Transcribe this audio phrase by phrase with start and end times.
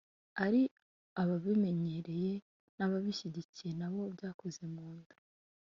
[0.45, 0.61] ari
[1.21, 2.31] ababibemereye
[2.77, 5.15] banabishyigikiye, n’abo byakoze mu nda.